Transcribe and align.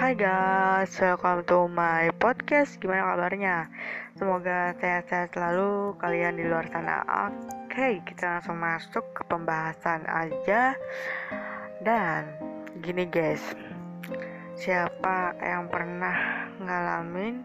Hai 0.00 0.16
guys, 0.16 0.96
welcome 0.96 1.44
to 1.44 1.68
my 1.68 2.08
podcast. 2.16 2.80
Gimana 2.80 3.12
kabarnya? 3.12 3.68
Semoga 4.16 4.72
sehat-sehat 4.80 5.36
selalu 5.36 5.92
kalian 6.00 6.40
di 6.40 6.48
luar 6.48 6.64
sana. 6.72 7.04
Oke, 7.28 8.00
kita 8.08 8.40
langsung 8.40 8.56
masuk 8.64 9.04
ke 9.12 9.28
pembahasan 9.28 10.08
aja. 10.08 10.72
Dan 11.84 12.32
gini 12.80 13.04
guys, 13.12 13.44
siapa 14.56 15.36
yang 15.36 15.68
pernah 15.68 16.48
ngalamin 16.64 17.44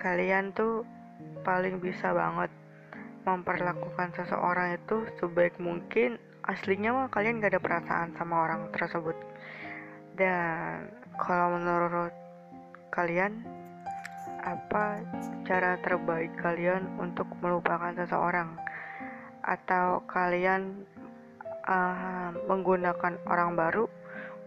kalian 0.00 0.56
tuh 0.56 0.88
paling 1.44 1.84
bisa 1.84 2.16
banget 2.16 2.48
memperlakukan 3.28 4.16
seseorang 4.16 4.80
itu 4.80 5.04
sebaik 5.20 5.60
mungkin 5.60 6.16
aslinya 6.48 6.96
mah 6.96 7.12
kalian 7.12 7.44
gak 7.44 7.52
ada 7.52 7.60
perasaan 7.60 8.16
sama 8.16 8.48
orang 8.48 8.72
tersebut 8.72 9.20
dan 10.16 10.88
kalau 11.18 11.58
menurut 11.58 12.14
kalian 12.94 13.42
apa 14.38 15.02
cara 15.42 15.74
terbaik 15.82 16.30
kalian 16.38 16.86
untuk 17.02 17.26
melupakan 17.42 17.90
seseorang? 17.98 18.54
Atau 19.42 20.06
kalian 20.06 20.86
uh, 21.66 22.30
menggunakan 22.46 23.18
orang 23.26 23.58
baru 23.58 23.90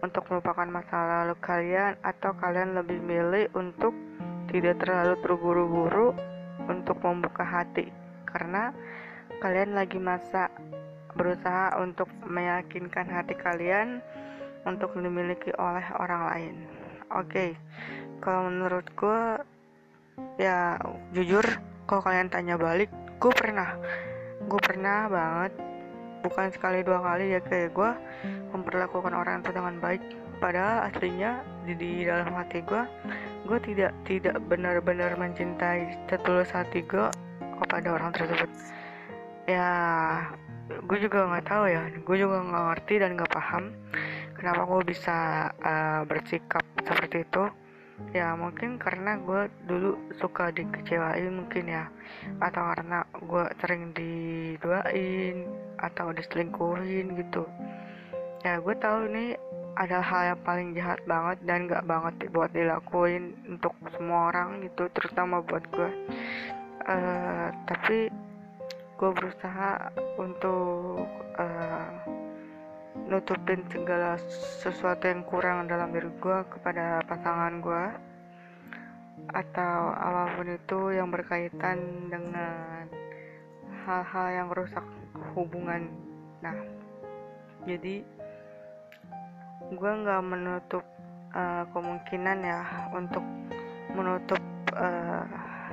untuk 0.00 0.24
melupakan 0.32 0.66
masa 0.66 1.22
lalu 1.22 1.36
kalian? 1.44 2.00
Atau 2.00 2.32
kalian 2.40 2.72
lebih 2.74 2.98
milih 3.04 3.52
untuk 3.52 3.92
tidak 4.48 4.80
terlalu 4.80 5.14
terburu-buru 5.20 6.16
untuk 6.66 6.96
membuka 7.04 7.44
hati? 7.44 7.92
Karena 8.24 8.72
kalian 9.44 9.76
lagi 9.76 10.00
masa 10.00 10.48
berusaha 11.12 11.76
untuk 11.76 12.08
meyakinkan 12.24 13.04
hati 13.12 13.36
kalian 13.36 14.00
untuk 14.68 14.94
dimiliki 14.94 15.50
oleh 15.58 15.84
orang 15.98 16.22
lain. 16.30 16.54
Oke, 17.12 17.28
okay. 17.28 17.50
kalau 18.24 18.48
menurut 18.48 18.86
gue 18.96 19.20
ya 20.40 20.78
jujur 21.12 21.44
kalau 21.84 22.00
kalian 22.00 22.32
tanya 22.32 22.56
balik, 22.56 22.88
gue 23.20 23.32
pernah, 23.36 23.76
gue 24.46 24.60
pernah 24.62 25.10
banget 25.12 25.52
bukan 26.22 26.48
sekali 26.54 26.86
dua 26.86 27.02
kali 27.02 27.34
ya 27.34 27.40
kayak 27.42 27.74
gue 27.74 27.90
memperlakukan 28.54 29.12
orang 29.12 29.42
itu 29.42 29.50
dengan 29.50 29.76
baik 29.82 30.02
padahal 30.38 30.86
aslinya 30.90 31.42
di, 31.66 31.74
di 31.74 31.90
dalam 32.06 32.30
hati 32.30 32.62
gue 32.62 32.82
gue 33.50 33.58
tidak 33.66 33.92
tidak 34.06 34.38
benar-benar 34.46 35.18
mencintai 35.18 35.98
setulus 36.06 36.50
hati 36.54 36.86
gue 36.86 37.10
kepada 37.58 37.98
orang 37.98 38.14
tersebut 38.14 38.50
ya 39.50 39.68
gue 40.70 40.98
juga 41.02 41.26
nggak 41.26 41.46
tahu 41.50 41.64
ya 41.66 41.82
gue 41.90 42.16
juga 42.16 42.38
nggak 42.38 42.64
ngerti 42.70 42.94
dan 43.02 43.10
nggak 43.18 43.32
paham 43.34 43.64
kenapa 44.42 44.66
gue 44.66 44.82
bisa 44.90 45.18
uh, 45.62 46.02
bersikap 46.02 46.66
seperti 46.82 47.22
itu? 47.22 47.46
Ya 48.10 48.34
mungkin 48.34 48.82
karena 48.82 49.14
gue 49.22 49.46
dulu 49.70 49.94
suka 50.18 50.50
dikecewain 50.50 51.30
mungkin 51.30 51.70
ya. 51.70 51.86
Atau 52.42 52.66
karena 52.74 53.06
gue 53.22 53.44
sering 53.62 53.94
diduain 53.94 55.46
atau 55.78 56.10
diselingkuhin 56.10 57.14
gitu. 57.14 57.46
Ya 58.42 58.58
gue 58.58 58.74
tahu 58.82 59.06
ini 59.14 59.38
ada 59.78 60.02
hal 60.02 60.34
yang 60.34 60.40
paling 60.42 60.68
jahat 60.76 61.00
banget 61.06 61.38
dan 61.46 61.70
gak 61.70 61.86
banget 61.88 62.14
buat 62.34 62.50
dilakuin 62.52 63.32
untuk 63.48 63.72
semua 63.96 64.28
orang 64.28 64.60
gitu 64.60 64.84
terutama 64.92 65.40
buat 65.40 65.64
gue 65.72 65.90
uh, 66.84 67.48
tapi 67.64 68.12
gue 69.00 69.10
berusaha 69.10 69.90
untuk 70.20 71.02
uh, 71.40 71.81
nutupin 73.12 73.60
segala 73.68 74.16
sesuatu 74.64 75.04
yang 75.04 75.20
kurang 75.28 75.68
dalam 75.68 75.92
diri 75.92 76.08
gue 76.16 76.38
kepada 76.48 77.04
pasangan 77.04 77.60
gue 77.60 77.84
atau 79.36 79.92
apa 79.92 80.32
pun 80.32 80.48
itu 80.48 80.80
yang 80.96 81.12
berkaitan 81.12 82.08
dengan 82.08 82.88
hal-hal 83.84 84.26
yang 84.32 84.48
rusak 84.48 84.82
hubungan. 85.36 85.92
Nah 86.40 86.56
jadi 87.68 88.00
gue 89.72 89.92
nggak 89.92 90.22
menutup 90.24 90.84
uh, 91.36 91.68
kemungkinan 91.76 92.38
ya 92.40 92.60
untuk 92.96 93.24
menutup 93.92 94.40
uh, 94.72 95.24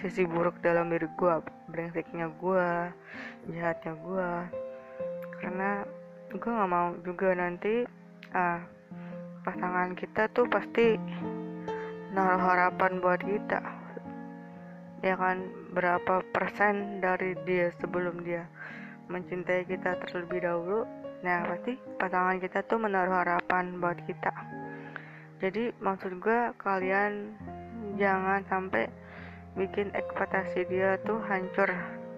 sisi 0.00 0.28
buruk 0.28 0.60
dalam 0.60 0.92
diri 0.92 1.08
gue 1.16 1.34
brengseknya 1.68 2.28
gue 2.40 2.68
jahatnya 3.52 3.92
gue 3.96 4.30
karena 5.42 5.70
gue 6.32 6.48
nggak 6.48 6.72
mau 6.72 6.96
juga 7.04 7.36
nanti 7.36 7.84
uh, 8.32 8.60
pasangan 9.44 9.92
kita 9.92 10.32
tuh 10.32 10.48
pasti 10.48 10.96
naruh 12.16 12.40
harapan 12.40 13.04
buat 13.04 13.20
kita. 13.20 13.60
Ya 15.04 15.18
kan 15.18 15.44
berapa 15.76 16.24
persen 16.32 17.04
dari 17.04 17.36
dia 17.44 17.68
sebelum 17.82 18.24
dia 18.24 18.48
mencintai 19.12 19.68
kita 19.68 19.98
terlebih 20.06 20.46
dahulu 20.46 20.88
nah 21.22 21.46
pasti 21.46 21.78
pasangan 22.02 22.42
kita 22.42 22.66
tuh 22.66 22.80
menaruh 22.80 23.12
harapan 23.12 23.76
buat 23.76 24.00
kita. 24.08 24.32
Jadi 25.44 25.74
maksud 25.84 26.16
gue 26.16 26.54
kalian 26.64 27.34
jangan 28.00 28.40
sampai 28.48 28.88
bikin 29.52 29.92
ekspektasi 29.92 30.64
dia 30.70 30.96
tuh 31.04 31.20
hancur. 31.28 31.68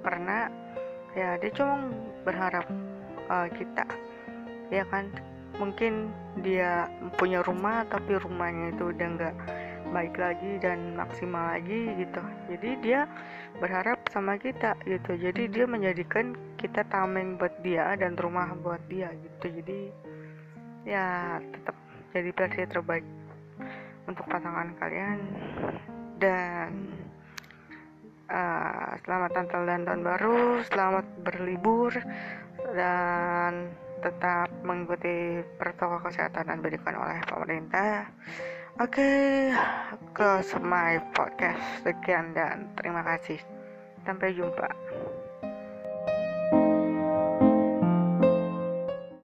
Karena 0.06 0.46
ya 1.18 1.34
dia 1.40 1.50
cuma 1.50 1.88
berharap 2.22 2.68
uh, 3.28 3.48
kita 3.52 4.03
ya 4.68 4.84
kan? 4.88 5.10
Mungkin 5.54 6.10
dia 6.42 6.90
punya 7.14 7.40
rumah 7.46 7.86
tapi 7.86 8.18
rumahnya 8.18 8.74
itu 8.74 8.90
udah 8.90 9.08
nggak 9.14 9.36
baik 9.94 10.18
lagi 10.18 10.58
dan 10.58 10.98
maksimal 10.98 11.54
lagi 11.54 11.94
gitu. 11.94 12.20
Jadi 12.50 12.70
dia 12.82 13.06
berharap 13.62 14.02
sama 14.10 14.34
kita 14.34 14.74
gitu. 14.88 15.14
Jadi 15.14 15.46
dia 15.46 15.64
menjadikan 15.70 16.34
kita 16.58 16.82
tameng 16.90 17.38
buat 17.38 17.54
dia 17.62 17.94
dan 17.94 18.18
rumah 18.18 18.50
buat 18.58 18.82
dia 18.90 19.14
gitu. 19.14 19.62
Jadi 19.62 19.78
ya 20.88 21.38
tetap 21.38 21.76
jadi 22.10 22.30
versi 22.34 22.62
terbaik 22.66 23.06
untuk 24.10 24.24
pasangan 24.26 24.74
kalian. 24.82 25.18
Dan 26.18 26.70
uh, 28.30 28.96
selamat 29.04 29.30
Natal 29.36 29.62
dan 29.68 29.80
tahun 29.86 30.02
baru, 30.02 30.38
selamat 30.66 31.06
berlibur 31.22 31.92
dan 32.72 33.70
tetap 34.04 34.52
mengikuti 34.60 35.40
protokol 35.56 36.04
kesehatan 36.04 36.52
yang 36.52 36.58
diberikan 36.60 37.00
oleh 37.00 37.18
pemerintah. 37.24 38.12
Oke, 38.76 39.00
okay, 39.00 39.54
ke 40.12 40.30
my 40.60 41.00
podcast 41.16 41.62
sekian 41.80 42.36
dan 42.36 42.68
terima 42.76 43.00
kasih. 43.00 43.40
Sampai 44.04 44.36
jumpa. 44.36 44.68